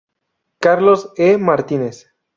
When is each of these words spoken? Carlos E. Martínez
Carlos 0.59 1.11
E. 1.15 1.37
Martínez 1.37 1.97